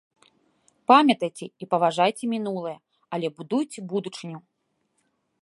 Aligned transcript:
Памятайце 0.91 1.45
і 1.65 1.67
паважайце 1.73 2.23
мінулае, 2.33 2.75
але 3.19 3.27
будуйце 3.39 3.79
будучыню! 3.95 4.39